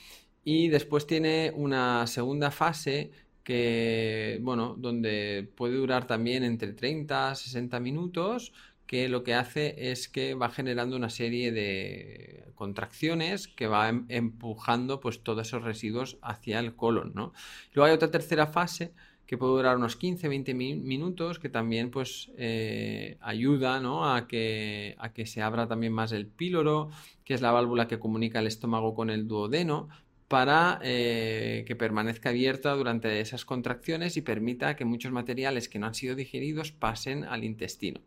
y 0.44 0.68
después 0.68 1.06
tiene 1.06 1.52
una 1.54 2.06
segunda 2.06 2.50
fase 2.50 3.11
que, 3.44 4.38
bueno, 4.42 4.75
donde 4.78 5.49
puede 5.56 5.76
durar 5.76 6.06
también 6.06 6.44
entre 6.44 6.72
30 6.72 7.30
a 7.30 7.34
60 7.34 7.80
minutos, 7.80 8.52
que 8.87 9.08
lo 9.08 9.25
que 9.25 9.34
hace 9.34 9.90
es 9.90 10.08
que 10.08 10.34
va 10.34 10.50
generando 10.50 10.96
una 10.96 11.08
serie 11.08 11.50
de 11.50 12.44
contracciones 12.54 13.49
que 13.49 13.66
va 13.66 13.88
em, 13.88 14.04
empujando 14.08 15.00
pues 15.00 15.22
todos 15.22 15.46
esos 15.46 15.62
residuos 15.62 16.18
hacia 16.22 16.61
el 16.61 16.76
colon, 16.76 17.12
¿no? 17.14 17.32
Luego 17.72 17.87
hay 17.88 17.94
otra 17.94 18.11
tercera 18.11 18.46
fase 18.46 18.92
que 19.26 19.38
puede 19.38 19.52
durar 19.52 19.78
unos 19.78 19.99
15-20 19.99 20.54
minutos, 20.54 21.38
que 21.38 21.49
también 21.49 21.90
pues 21.90 22.30
eh, 22.37 23.16
ayuda 23.22 23.80
a, 24.14 24.26
que, 24.26 24.94
a 24.99 25.14
que 25.14 25.25
se 25.25 25.40
abra 25.40 25.66
también 25.66 25.94
más 25.94 26.12
el 26.12 26.26
píloro, 26.26 26.90
que 27.25 27.32
es 27.32 27.40
la 27.40 27.50
válvula 27.50 27.88
que 27.88 27.99
comunica 27.99 28.40
el 28.40 28.46
estómago 28.46 28.94
con 28.94 29.08
el 29.08 29.26
duodeno, 29.26 29.88
para 30.32 30.80
eh, 30.82 31.62
que 31.66 31.76
permanezca 31.76 32.30
abierta 32.30 32.72
durante 32.72 33.20
esas 33.20 33.44
contracciones 33.44 34.16
y 34.16 34.22
permita 34.22 34.76
que 34.76 34.86
muchos 34.86 35.12
materiales 35.12 35.68
que 35.68 35.78
no 35.78 35.86
han 35.86 35.94
sido 35.94 36.14
digeridos 36.14 36.72
pasen 36.72 37.24
al 37.24 37.44
intestino. 37.44 38.00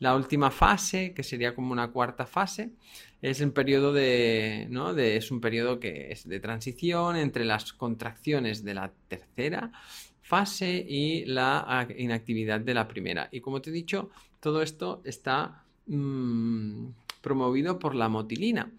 La 0.00 0.16
última 0.16 0.50
fase, 0.50 1.14
que 1.14 1.22
sería 1.22 1.54
como 1.54 1.70
una 1.70 1.92
cuarta 1.92 2.26
fase, 2.26 2.70
es 3.20 3.40
un 3.40 3.52
periodo 3.52 3.94
que 3.94 4.66
es 6.10 6.28
de 6.28 6.40
transición 6.40 7.14
entre 7.14 7.44
las 7.44 7.72
contracciones 7.72 8.64
de 8.64 8.74
la 8.74 8.92
tercera 9.06 9.70
fase 10.20 10.84
y 10.88 11.26
la 11.26 11.86
inactividad 11.96 12.58
de 12.58 12.74
la 12.74 12.88
primera. 12.88 13.28
Y 13.30 13.40
como 13.40 13.62
te 13.62 13.70
he 13.70 13.72
dicho, 13.72 14.10
todo 14.40 14.62
esto 14.62 15.00
está 15.04 15.62
mm, 15.86 16.86
promovido 17.20 17.78
por 17.78 17.94
la 17.94 18.08
motilina, 18.08 18.72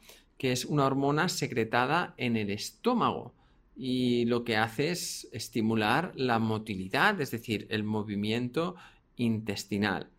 que 0.43 0.51
es 0.51 0.65
una 0.65 0.85
hormona 0.85 1.29
secretada 1.29 2.15
en 2.17 2.35
el 2.35 2.49
estómago 2.49 3.33
y 3.77 4.25
lo 4.25 4.43
que 4.43 4.57
hace 4.57 4.91
es 4.91 5.29
estimular 5.31 6.11
la 6.15 6.37
motilidad, 6.37 7.21
es 7.21 7.31
decir, 7.31 7.65
el 7.69 7.85
movimiento 7.85 8.75
intestinal. 9.15 10.09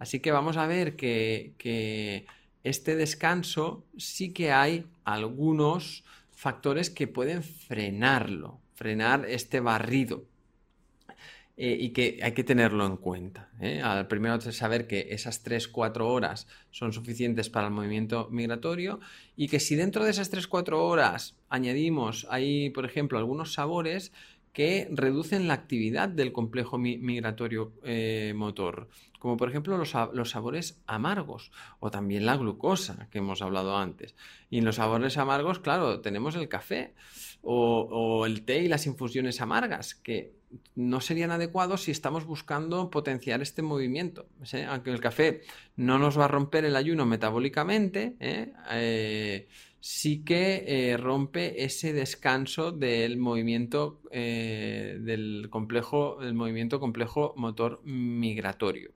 Así 0.00 0.18
que 0.18 0.32
vamos 0.32 0.56
a 0.56 0.66
ver 0.66 0.96
que, 0.96 1.52
que 1.58 2.26
este 2.64 2.96
descanso 2.96 3.84
sí 3.96 4.32
que 4.32 4.50
hay 4.50 4.84
algunos 5.04 6.02
factores 6.32 6.90
que 6.90 7.06
pueden 7.06 7.44
frenarlo, 7.44 8.58
frenar 8.74 9.26
este 9.28 9.60
barrido 9.60 10.24
eh, 11.60 11.76
y 11.76 11.88
que 11.90 12.20
hay 12.22 12.34
que 12.34 12.44
tenerlo 12.44 12.86
en 12.86 12.96
cuenta. 12.96 13.50
¿eh? 13.60 13.80
Al 13.82 14.06
primero 14.06 14.40
saber 14.40 14.86
que 14.86 15.08
esas 15.10 15.44
3-4 15.44 16.02
horas 16.02 16.46
son 16.70 16.92
suficientes 16.92 17.50
para 17.50 17.66
el 17.66 17.72
movimiento 17.72 18.28
migratorio 18.30 19.00
y 19.34 19.48
que 19.48 19.58
si 19.58 19.74
dentro 19.74 20.04
de 20.04 20.12
esas 20.12 20.32
3-4 20.32 20.74
horas 20.74 21.36
añadimos 21.48 22.28
ahí, 22.30 22.70
por 22.70 22.84
ejemplo, 22.84 23.18
algunos 23.18 23.54
sabores 23.54 24.12
que 24.52 24.88
reducen 24.90 25.48
la 25.48 25.54
actividad 25.54 26.08
del 26.08 26.32
complejo 26.32 26.78
migratorio 26.78 27.72
eh, 27.84 28.32
motor, 28.34 28.88
como 29.18 29.36
por 29.36 29.48
ejemplo 29.48 29.76
los, 29.76 29.90
sabores 30.30 30.80
amargos 30.86 31.50
o 31.80 31.90
también 31.90 32.26
la 32.26 32.36
glucosa 32.36 33.08
que 33.10 33.18
hemos 33.18 33.42
hablado 33.42 33.76
antes. 33.76 34.14
Y 34.50 34.58
en 34.58 34.64
los 34.64 34.76
sabores 34.76 35.18
amargos, 35.18 35.58
claro, 35.58 36.00
tenemos 36.00 36.36
el 36.36 36.48
café 36.48 36.94
o, 37.42 38.26
el 38.26 38.44
té 38.44 38.62
y 38.62 38.68
las 38.68 38.86
infusiones 38.86 39.40
amargas, 39.40 39.94
que 39.94 40.32
no 40.74 41.00
serían 41.00 41.30
adecuados 41.30 41.82
si 41.82 41.90
estamos 41.90 42.24
buscando 42.24 42.90
potenciar 42.90 43.42
este 43.42 43.62
movimiento. 43.62 44.26
Aunque 44.68 44.90
el 44.90 45.00
café 45.00 45.42
no 45.76 45.98
nos 45.98 46.18
va 46.18 46.24
a 46.24 46.28
romper 46.28 46.64
el 46.64 46.76
ayuno 46.76 47.06
metabólicamente, 47.06 48.16
¿eh? 48.20 48.52
Eh, 48.70 49.48
sí 49.88 50.22
que 50.22 50.64
eh, 50.66 50.98
rompe 50.98 51.64
ese 51.64 51.94
descanso 51.94 52.72
del 52.72 53.16
movimiento 53.16 54.02
del 54.12 55.48
complejo, 55.48 56.18
del 56.20 56.34
movimiento 56.34 56.78
complejo 56.78 57.32
motor 57.38 57.80
migratorio. 57.84 58.92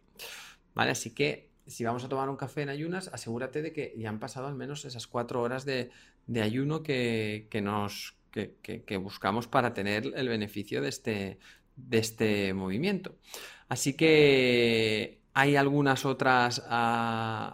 ¿Vale? 0.74 0.90
Así 0.90 1.14
que 1.14 1.48
si 1.66 1.82
vamos 1.82 2.04
a 2.04 2.10
tomar 2.10 2.28
un 2.28 2.36
café 2.36 2.60
en 2.60 2.68
ayunas, 2.68 3.08
asegúrate 3.08 3.62
de 3.62 3.72
que 3.72 3.94
ya 3.96 4.10
han 4.10 4.20
pasado 4.20 4.48
al 4.48 4.54
menos 4.54 4.84
esas 4.84 5.06
cuatro 5.06 5.40
horas 5.40 5.64
de, 5.64 5.90
ayuno 6.38 6.82
que, 6.82 7.48
nos, 7.62 8.14
que, 8.30 8.96
buscamos 8.98 9.46
para 9.46 9.72
tener 9.72 10.12
el 10.14 10.28
beneficio 10.28 10.82
de 10.82 10.90
este, 10.90 11.38
de 11.76 11.98
este 11.98 12.52
movimiento. 12.52 13.16
Así 13.70 13.94
que 13.94 15.21
hay 15.34 15.56
ah, 15.56 15.60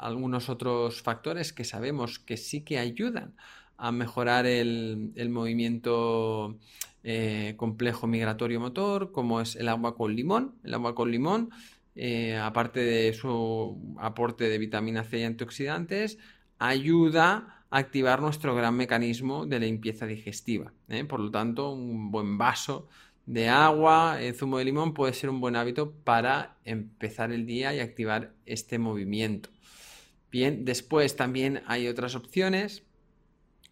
algunos 0.00 0.48
otros 0.48 1.02
factores 1.02 1.52
que 1.52 1.64
sabemos 1.64 2.18
que 2.18 2.36
sí 2.36 2.62
que 2.62 2.78
ayudan 2.78 3.34
a 3.76 3.92
mejorar 3.92 4.46
el, 4.46 5.12
movimiento 5.30 6.58
eh, 7.04 7.54
complejo 7.56 8.06
migratorio 8.08 8.58
motor, 8.60 9.12
como 9.12 9.40
es 9.40 9.54
el 9.54 9.68
agua 9.68 9.96
con 9.96 10.16
limón. 10.16 10.56
El 10.64 10.74
agua 10.74 10.94
con 10.96 11.10
limón, 11.12 11.50
eh, 11.94 12.36
aparte 12.36 12.80
de 12.80 13.12
su 13.14 13.96
aporte 13.98 14.48
de 14.48 14.58
vitamina 14.58 15.04
C 15.04 15.20
y 15.20 15.22
antioxidantes, 15.22 16.18
ayuda 16.58 17.58
activar 17.70 18.20
nuestro 18.20 18.54
gran 18.54 18.74
mecanismo 18.76 19.46
de 19.46 19.60
limpieza 19.60 20.06
digestiva. 20.06 20.72
¿eh? 20.88 21.04
Por 21.04 21.20
lo 21.20 21.30
tanto, 21.30 21.70
un 21.70 22.10
buen 22.10 22.38
vaso 22.38 22.88
de 23.28 23.50
agua, 23.50 24.22
el 24.22 24.34
zumo 24.34 24.56
de 24.56 24.64
limón 24.64 24.94
puede 24.94 25.12
ser 25.12 25.28
un 25.28 25.38
buen 25.38 25.54
hábito 25.54 25.92
para 25.92 26.56
empezar 26.64 27.30
el 27.30 27.44
día 27.44 27.74
y 27.74 27.80
activar 27.80 28.32
este 28.46 28.78
movimiento. 28.78 29.50
Bien, 30.32 30.64
después 30.64 31.14
también 31.14 31.62
hay 31.66 31.88
otras 31.88 32.14
opciones, 32.14 32.84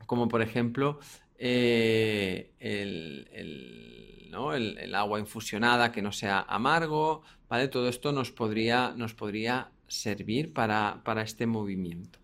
como 0.05 0.29
por 0.29 0.43
ejemplo 0.43 1.01
eh, 1.39 2.53
el, 2.61 3.25
agua 4.95 5.21
infusionada 5.21 5.91
que 5.91 6.03
no 6.03 6.13
sea 6.13 6.41
amargo, 6.41 7.23
¿vale? 7.49 7.69
Todo 7.69 7.89
esto 7.89 8.13
nos 8.13 8.33
podría, 8.33 8.93
nos 8.95 9.15
podría 9.15 9.71
servir 9.89 10.53
para, 10.53 11.01
para 11.03 11.23
este 11.23 11.47
movimiento. 11.47 12.19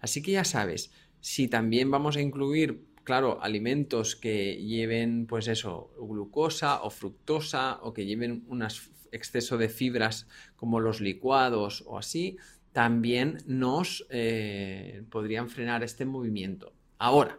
Así 0.00 0.22
que 0.22 0.32
ya 0.32 0.44
sabes, 0.44 0.90
si 1.20 1.46
también 1.46 1.90
vamos 1.90 2.16
a 2.16 2.22
incluir, 2.22 2.86
claro, 3.04 3.42
alimentos 3.42 4.16
que 4.16 4.56
lleven, 4.56 5.26
pues 5.26 5.48
eso, 5.48 5.90
glucosa 5.98 6.82
o 6.82 6.90
fructosa 6.90 7.78
o 7.82 7.92
que 7.92 8.06
lleven 8.06 8.44
un 8.48 8.66
exceso 9.12 9.58
de 9.58 9.68
fibras 9.68 10.28
como 10.56 10.80
los 10.80 11.00
licuados 11.00 11.84
o 11.86 11.98
así, 11.98 12.38
también 12.72 13.38
nos 13.46 14.06
eh, 14.10 15.02
podrían 15.10 15.48
frenar 15.48 15.82
este 15.82 16.04
movimiento. 16.04 16.72
Ahora, 16.98 17.38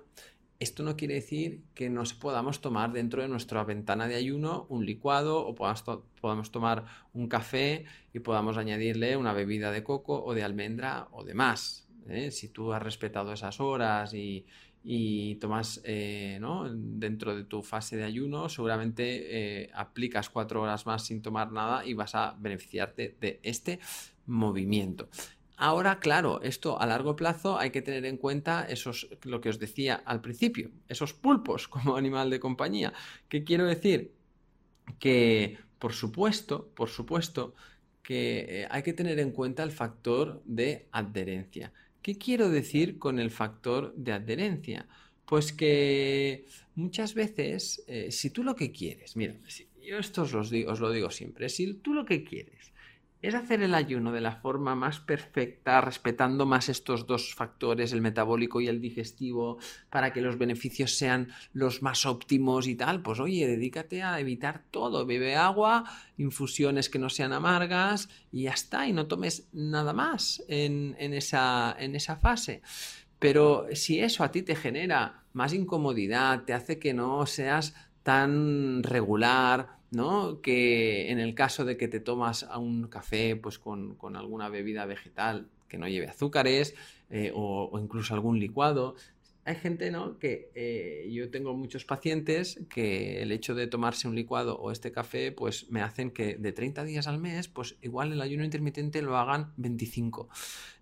esto 0.62 0.84
no 0.84 0.96
quiere 0.96 1.16
decir 1.16 1.64
que 1.74 1.90
nos 1.90 2.14
podamos 2.14 2.62
tomar 2.62 2.92
dentro 2.92 3.24
de 3.24 3.28
nuestra 3.28 3.64
ventana 3.64 4.08
de 4.08 4.14
ayuno 4.14 4.68
un 4.70 4.86
licuado 4.86 5.44
o 5.44 5.56
podamos, 5.56 6.52
tomar 6.52 6.86
un 7.14 7.28
café 7.28 7.86
y 8.14 8.20
podamos 8.20 8.58
añadirle 8.58 9.18
una 9.18 9.34
bebida 9.34 9.72
de 9.72 9.84
coco 9.84 10.24
o 10.24 10.36
de 10.36 10.44
almendra 10.44 11.08
o 11.14 11.24
demás. 11.24 11.88
¿eh? 12.08 12.30
Si 12.30 12.50
tú 12.50 12.74
has 12.74 12.84
respetado 12.84 13.34
esas 13.34 13.60
horas 13.60 14.14
y, 14.14 14.46
tomas 15.40 15.82
eh, 15.84 16.40
dentro 16.74 17.36
de 17.36 17.44
tu 17.44 17.62
fase 17.62 17.98
de 17.98 18.04
ayuno, 18.04 18.50
seguramente 18.50 19.64
eh, 19.64 19.70
aplicas 19.74 20.30
cuatro 20.30 20.62
horas 20.62 20.86
más 20.86 21.06
sin 21.06 21.22
tomar 21.22 21.52
nada 21.52 21.86
y 21.86 21.94
vas 21.94 22.16
a 22.16 22.36
beneficiarte 22.40 23.16
de 23.20 23.40
este 23.44 23.80
movimiento. 24.26 25.10
Ahora, 25.58 26.00
claro, 26.00 26.42
esto 26.42 26.82
a 26.82 26.88
largo 26.88 27.16
plazo 27.16 27.60
hay 27.60 27.70
que 27.70 27.84
tener 27.84 28.06
en 28.06 28.18
cuenta 28.18 28.66
esos, 28.68 29.08
lo 29.24 29.42
que 29.42 29.50
os 29.50 29.60
decía 29.60 30.02
al 30.06 30.20
principio, 30.20 30.72
esos 30.90 31.14
pulpos 31.14 31.68
como 31.68 31.96
animal 31.96 32.30
de 32.32 32.40
compañía. 32.40 32.94
¿Qué 33.30 33.44
quiero 33.44 33.66
decir? 33.66 34.12
Que 34.98 35.60
por 35.78 35.94
supuesto, 35.94 36.68
por 36.76 36.90
supuesto 36.90 37.54
que 38.02 38.62
eh, 38.62 38.68
hay 38.70 38.84
que 38.84 38.94
tener 38.94 39.20
en 39.20 39.32
cuenta 39.32 39.64
el 39.64 39.72
factor 39.72 40.42
de 40.46 40.88
adherencia. 40.92 41.72
¿Qué 42.02 42.18
quiero 42.18 42.50
decir 42.50 42.98
con 42.98 43.20
el 43.20 43.32
factor 43.32 43.94
de 43.96 44.14
adherencia? 44.14 44.88
Pues 45.26 45.54
que 45.54 46.46
muchas 46.76 47.14
veces, 47.14 47.84
eh, 47.88 48.12
si 48.12 48.32
tú 48.32 48.44
lo 48.44 48.56
que 48.56 48.72
quieres, 48.72 49.16
mira, 49.16 49.36
yo 49.82 49.98
esto 49.98 50.24
os, 50.24 50.34
os 50.34 50.80
lo 50.80 50.92
digo 50.92 51.12
siempre, 51.12 51.48
si 51.50 51.74
tú 51.76 51.94
lo 51.94 52.06
que 52.06 52.24
quieres 52.24 52.71
es 53.22 53.36
hacer 53.36 53.62
el 53.62 53.76
ayuno 53.76 54.12
de 54.12 54.22
la 54.22 54.38
forma 54.38 54.76
más 54.76 55.00
perfecta, 55.00 55.80
respetando 55.82 56.46
más 56.46 56.70
estos 56.70 57.06
dos 57.06 57.36
factores, 57.36 57.94
el 57.94 58.02
metabólico 58.02 58.62
y 58.62 58.68
el 58.68 58.82
digestivo, 58.82 59.60
para 59.90 60.12
que 60.12 60.22
los 60.22 60.38
beneficios 60.38 60.96
sean 60.96 61.30
los 61.54 61.82
más 61.82 62.06
óptimos 62.06 62.68
y 62.68 62.76
tal, 62.76 63.02
pues 63.02 63.20
oye, 63.20 63.48
dedícate 63.48 64.02
a 64.02 64.20
evitar 64.20 64.64
todo, 64.72 65.06
bebe 65.06 65.36
agua, 65.36 65.84
infusiones 66.18 66.90
que 66.90 67.00
no 67.00 67.10
sean 67.10 67.34
amargas 67.34 68.10
y 68.32 68.44
ya 68.44 68.52
está, 68.52 68.88
y 68.88 68.94
no 68.94 69.08
tomes 69.08 69.48
nada 69.54 69.94
más 69.94 70.44
en, 70.48 70.96
esa, 71.00 71.76
en 71.78 71.96
esa 71.96 72.16
fase. 72.16 72.62
Pero 73.20 73.68
si 73.74 74.00
eso 74.00 74.24
a 74.24 74.32
ti 74.32 74.42
te 74.42 74.56
genera 74.56 75.26
más 75.34 75.54
incomodidad, 75.54 76.44
te 76.44 76.54
hace 76.54 76.80
que 76.80 76.96
no 76.96 77.28
seas 77.28 77.76
tan 78.02 78.82
regular, 78.82 79.81
¿no? 79.92 80.42
Que 80.42 81.12
en 81.12 81.20
el 81.20 81.36
caso 81.36 81.66
de 81.66 81.78
que 81.78 81.88
te 81.88 82.00
tomas 82.00 82.48
un 82.58 82.88
café 82.88 83.36
pues 83.36 83.60
con, 83.60 83.98
alguna 84.16 84.50
bebida 84.50 84.86
vegetal 84.86 85.48
que 85.68 85.78
no 85.78 85.88
lleve 85.88 86.08
azúcares 86.08 86.76
eh, 87.10 87.32
o, 87.36 87.78
incluso 87.80 88.14
algún 88.14 88.40
licuado, 88.40 88.96
hay 89.44 89.56
gente, 89.56 89.90
¿no? 89.90 90.20
Que 90.20 90.52
eh, 90.54 91.10
yo 91.12 91.30
tengo 91.32 91.56
muchos 91.56 91.84
pacientes 91.86 92.60
que 92.70 93.22
el 93.22 93.32
hecho 93.32 93.56
de 93.56 93.68
tomarse 93.68 94.08
un 94.08 94.16
licuado 94.16 94.58
o 94.58 94.72
este 94.72 94.92
café, 94.92 95.32
pues 95.32 95.70
me 95.72 95.82
hacen 95.82 96.12
que 96.12 96.36
de 96.36 96.52
30 96.52 96.84
días 96.84 97.08
al 97.08 97.18
mes, 97.18 97.48
pues 97.48 97.76
igual 97.82 98.14
el 98.14 98.22
ayuno 98.22 98.44
intermitente 98.44 99.02
lo 99.02 99.18
hagan 99.18 99.54
25. 99.58 100.30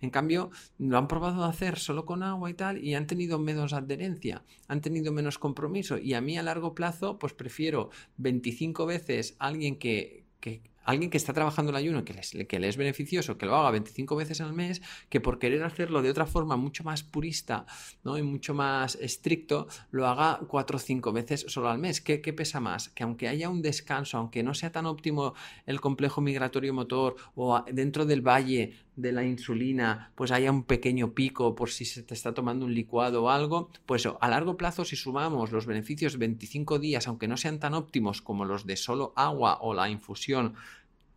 En 0.02 0.10
cambio, 0.10 0.52
lo 0.78 0.98
han 0.98 1.08
probado 1.08 1.44
a 1.44 1.50
hacer 1.50 1.80
solo 1.80 2.06
con 2.06 2.22
agua 2.22 2.50
y 2.50 2.54
tal 2.54 2.84
y 2.84 2.96
han 2.96 3.08
tenido 3.08 3.40
menos 3.40 3.74
adherencia, 3.74 4.44
han 4.68 4.82
tenido 4.82 5.14
menos 5.14 5.40
compromiso 5.40 5.98
y 5.98 6.14
a 6.14 6.22
mí 6.22 6.38
a 6.38 6.44
largo 6.44 6.76
plazo, 6.76 7.18
pues 7.18 7.34
prefiero 7.34 7.90
25 8.18 8.86
veces 8.86 9.36
a 9.40 9.48
alguien 9.48 9.78
que, 9.78 10.26
que 10.42 10.62
alguien 10.90 11.10
que 11.10 11.18
está 11.18 11.34
trabajando 11.34 11.70
el 11.70 11.76
ayuno, 11.76 12.04
que, 12.04 12.16
que 12.48 12.60
le 12.60 12.68
es 12.68 12.78
beneficioso, 12.78 13.38
que 13.38 13.46
lo 13.46 13.56
haga 13.56 13.72
25 13.72 14.16
veces 14.16 14.42
al 14.42 14.54
mes, 14.54 14.82
que 15.10 15.22
por 15.22 15.38
querer 15.38 15.64
hacerlo 15.64 16.02
de 16.02 16.10
otra 16.10 16.26
forma 16.26 16.58
mucho 16.58 16.84
más 16.84 17.04
purista 17.04 17.66
¿no? 18.04 18.18
y 18.18 18.24
mucho 18.24 18.54
más 18.54 18.96
estricto, 18.96 19.68
lo 19.92 20.08
haga 20.08 20.40
4 20.48 20.78
o 20.78 20.80
5 20.80 21.12
veces 21.14 21.46
solo 21.48 21.70
al 21.70 21.78
mes. 21.78 22.02
¿Qué, 22.02 22.22
¿Qué, 22.22 22.34
pesa 22.34 22.60
más? 22.60 22.90
Que 22.90 23.04
aunque 23.04 23.28
haya 23.28 23.50
un 23.50 23.62
descanso, 23.62 24.18
aunque 24.18 24.42
no 24.42 24.54
sea 24.54 24.72
tan 24.72 24.86
óptimo 24.86 25.34
el 25.66 25.80
complejo 25.80 26.22
migratorio 26.22 26.74
motor 26.74 27.16
o 27.36 27.64
dentro 27.72 28.06
del 28.06 28.22
valle 28.22 28.74
de 28.96 29.12
la 29.14 29.24
insulina, 29.24 30.12
pues 30.16 30.32
haya 30.32 30.52
un 30.52 30.64
pequeño 30.64 31.14
pico 31.14 31.56
por 31.56 31.70
si 31.70 31.86
se 31.86 32.04
te 32.04 32.14
está 32.14 32.34
tomando 32.34 32.66
un 32.66 32.74
licuado 32.74 33.24
o 33.24 33.30
algo, 33.30 33.70
pues 33.86 34.06
a 34.06 34.28
largo 34.28 34.58
plazo 34.58 34.84
si 34.84 34.96
sumamos 34.98 35.52
los 35.52 35.66
beneficios 35.66 36.18
25 36.18 36.80
días, 36.80 37.08
aunque 37.08 37.28
no 37.28 37.38
sean 37.38 37.60
tan 37.60 37.74
óptimos 37.74 38.22
como 38.22 38.44
los 38.44 38.66
de 38.66 38.76
solo 38.76 39.14
agua 39.16 39.60
o 39.62 39.74
la 39.74 39.90
infusión 39.90 40.56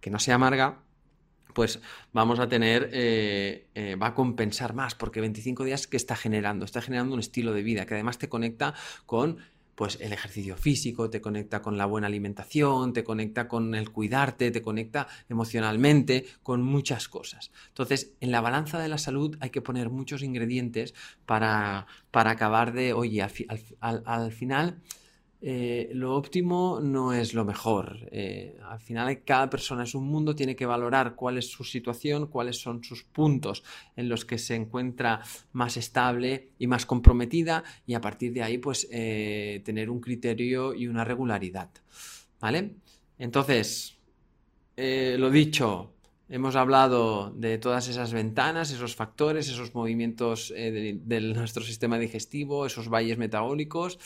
que 0.03 0.11
no 0.11 0.19
sea 0.19 0.35
amarga, 0.35 0.83
pues 1.55 1.81
vamos 2.13 2.41
a 2.41 2.49
tener, 2.49 2.91
eh, 2.93 3.69
eh, 3.75 3.95
va 3.95 4.09
a 4.09 4.15
compensar 4.15 4.75
más, 4.75 4.95
porque 4.95 5.21
25 5.21 5.65
días 5.65 5.87
que 5.87 5.97
está 5.97 6.17
generando, 6.17 6.65
está 6.65 6.83
generando 6.83 7.15
un 7.15 7.21
estilo 7.21 7.53
de 7.55 7.63
vida 7.63 7.87
que 7.87 7.95
además 7.95 8.19
te 8.19 8.29
conecta 8.29 8.75
con 9.07 9.39
pues 9.75 9.99
el 10.01 10.13
ejercicio 10.13 10.57
físico, 10.57 11.09
te 11.09 11.21
conecta 11.21 11.63
con 11.63 11.79
la 11.79 11.87
buena 11.87 12.07
alimentación, 12.07 12.93
te 12.93 13.05
conecta 13.05 13.49
con 13.49 13.75
el 13.75 13.91
cuidarte, 13.91 14.51
te 14.51 14.61
conecta 14.61 15.09
emocionalmente, 15.31 16.27
con 16.43 16.63
muchas 16.63 17.09
cosas. 17.09 17.53
Entonces, 17.69 18.13
en 18.21 18.33
la 18.33 18.43
balanza 18.43 18.79
de 18.79 18.89
la 18.89 18.99
salud 18.99 19.37
hay 19.41 19.51
que 19.51 19.63
poner 19.63 19.89
muchos 19.89 20.23
ingredientes 20.23 20.95
para, 21.25 21.87
para 22.11 22.33
acabar 22.33 22.73
de, 22.73 22.93
oye, 22.93 23.23
al 23.23 24.33
final 24.33 24.83
eh, 25.45 25.91
lo 25.93 26.15
óptimo 26.15 26.79
no 26.81 27.13
es 27.13 27.35
lo 27.35 27.45
mejor. 27.45 28.09
Eh, 28.13 28.57
al 28.65 28.79
final 28.79 29.25
cada 29.25 29.51
persona 29.51 29.83
es 29.83 29.95
un 29.97 30.07
mundo, 30.07 30.37
tiene 30.37 30.55
que 30.55 30.67
valorar 30.67 31.17
cuál 31.17 31.37
es 31.37 31.51
su 31.51 31.65
situación, 31.65 32.29
cuáles 32.29 32.61
son 32.61 32.85
sus 32.85 33.03
puntos 33.03 33.65
en 33.97 34.09
los 34.09 34.25
que 34.25 34.39
se 34.39 34.55
encuentra 34.55 35.21
más 35.53 35.77
estable 35.77 36.51
y 36.61 36.69
más 36.69 36.87
comprometida 36.87 37.65
y 37.87 37.95
a 37.95 38.01
partir 38.01 38.33
de 38.33 38.45
ahí 38.45 38.59
pues 38.59 38.87
eh, 38.93 39.63
tener 39.65 39.91
un 39.91 40.01
criterio 40.01 40.75
y 40.75 40.87
una 40.87 41.05
regularidad. 41.05 41.71
¿Vale? 42.41 42.77
Entonces, 43.19 43.99
lo 44.77 45.31
dicho, 45.31 45.93
Hemos 46.33 46.57
hablado 46.57 47.31
de 47.37 47.59
todas 47.59 47.89
esas 47.89 48.15
ventanas, 48.15 48.71
esos 48.71 48.97
factores, 48.97 49.51
esos 49.51 49.75
movimientos 49.75 50.51
eh, 50.57 50.99
de, 50.99 51.21
nuestro 51.21 51.63
sistema 51.63 51.99
digestivo, 51.99 52.65
esos 52.65 52.89
valles 52.89 53.19
metabólicos. 53.19 53.99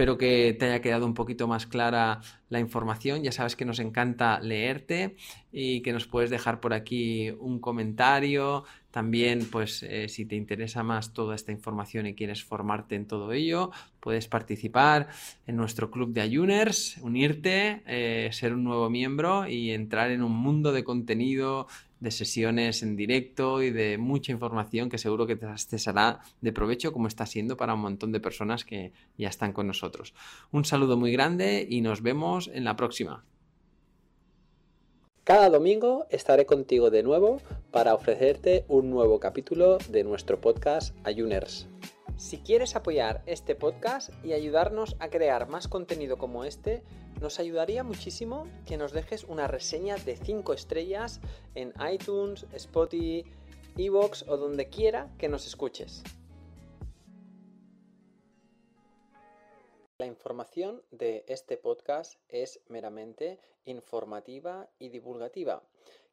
Espero 0.00 0.16
que 0.16 0.56
te 0.58 0.64
haya 0.64 0.80
quedado 0.80 1.04
un 1.04 1.12
poquito 1.12 1.46
más 1.46 1.66
clara 1.66 2.22
la 2.48 2.58
información. 2.58 3.22
Ya 3.22 3.32
sabes 3.32 3.54
que 3.54 3.66
nos 3.66 3.80
encanta 3.80 4.40
leerte 4.40 5.14
y 5.52 5.82
que 5.82 5.92
nos 5.92 6.06
puedes 6.06 6.30
dejar 6.30 6.58
por 6.58 6.72
aquí 6.72 7.28
un 7.38 7.60
comentario. 7.60 8.64
También, 8.90 9.46
pues, 9.52 9.82
eh, 9.82 10.08
si 10.08 10.24
te 10.24 10.36
interesa 10.36 10.82
más 10.82 11.12
toda 11.12 11.34
esta 11.34 11.52
información 11.52 12.06
y 12.06 12.14
quieres 12.14 12.42
formarte 12.42 12.94
en 12.94 13.06
todo 13.06 13.30
ello, 13.32 13.72
puedes 14.00 14.26
participar 14.26 15.08
en 15.46 15.56
nuestro 15.56 15.90
club 15.90 16.14
de 16.14 16.22
Ayuners, 16.22 16.96
unirte, 17.02 17.82
eh, 17.86 18.30
ser 18.32 18.54
un 18.54 18.64
nuevo 18.64 18.88
miembro 18.88 19.46
y 19.46 19.72
entrar 19.72 20.10
en 20.12 20.22
un 20.22 20.32
mundo 20.32 20.72
de 20.72 20.82
contenido, 20.82 21.66
de 22.00 22.10
sesiones 22.10 22.82
en 22.82 22.96
directo 22.96 23.62
y 23.62 23.70
de 23.70 23.98
mucha 23.98 24.32
información 24.32 24.88
que 24.88 24.98
seguro 24.98 25.26
que 25.26 25.36
te, 25.36 25.78
será 25.78 26.20
de 26.40 26.52
provecho 26.52 26.92
como 26.92 27.06
está 27.06 27.26
siendo 27.26 27.56
para 27.56 27.74
un 27.74 27.80
montón 27.80 28.10
de 28.12 28.20
personas 28.20 28.64
que 28.64 28.92
ya 29.16 29.28
están 29.28 29.52
con 29.52 29.66
nosotros. 29.66 30.14
Un 30.50 30.64
saludo 30.64 30.96
muy 30.96 31.12
grande 31.12 31.66
y 31.68 31.82
nos 31.82 32.02
vemos 32.02 32.50
en 32.52 32.64
la 32.64 32.76
próxima. 32.76 33.24
Cada 35.24 35.50
domingo 35.50 36.06
estaré 36.10 36.46
contigo 36.46 36.90
de 36.90 37.02
nuevo 37.02 37.40
para 37.70 37.94
ofrecerte 37.94 38.64
un 38.68 38.90
nuevo 38.90 39.20
capítulo 39.20 39.78
de 39.88 40.02
nuestro 40.02 40.40
podcast 40.40 40.96
Ayuners. 41.04 41.68
Si 42.16 42.38
quieres 42.38 42.76
apoyar 42.76 43.22
este 43.26 43.54
podcast 43.54 44.10
y 44.24 44.32
ayudarnos 44.32 44.96
a 44.98 45.08
crear 45.08 45.48
más 45.48 45.68
contenido 45.68 46.18
como 46.18 46.44
este, 46.44 46.82
nos 47.20 47.38
ayudaría 47.38 47.84
muchísimo 47.84 48.46
que 48.66 48.76
nos 48.76 48.92
dejes 48.92 49.24
una 49.24 49.46
reseña 49.46 49.96
de 49.96 50.16
5 50.16 50.52
estrellas 50.54 51.20
en 51.54 51.72
iTunes, 51.92 52.46
Spotify, 52.52 53.24
Evox 53.76 54.24
o 54.28 54.36
donde 54.36 54.68
quiera 54.68 55.08
que 55.18 55.28
nos 55.28 55.46
escuches. 55.46 56.02
La 59.98 60.06
información 60.06 60.82
de 60.90 61.24
este 61.28 61.56
podcast 61.56 62.18
es 62.28 62.60
meramente 62.68 63.38
informativa 63.64 64.68
y 64.78 64.88
divulgativa, 64.88 65.62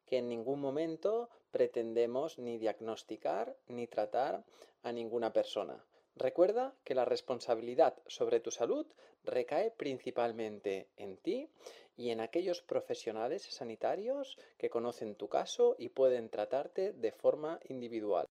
que 0.06 0.18
en 0.18 0.28
ningún 0.28 0.60
momento 0.60 1.30
pretendemos 1.52 2.38
ni 2.38 2.58
diagnosticar 2.58 3.56
ni 3.68 3.88
tratar 3.88 4.44
a 4.84 4.92
ninguna 4.92 5.32
persona. 5.32 5.84
Recuerda 6.18 6.74
que 6.84 6.96
la 6.96 7.06
responsabilidad 7.06 7.96
sobre 8.08 8.40
tu 8.40 8.50
salud 8.50 8.88
recae 9.24 9.70
principalmente 9.70 10.88
en 10.98 11.18
ti 11.18 11.48
y 11.96 12.10
en 12.10 12.22
aquellos 12.22 12.64
profesionales 12.64 13.44
sanitarios 13.44 14.40
que 14.58 14.72
conocen 14.72 15.16
tu 15.16 15.30
caso 15.30 15.76
y 15.78 15.90
pueden 15.90 16.30
tratarte 16.30 16.94
de 16.94 17.12
forma 17.12 17.60
individual. 17.70 18.28